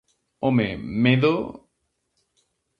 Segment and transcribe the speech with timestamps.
[0.47, 0.65] Home,
[1.03, 1.35] medo...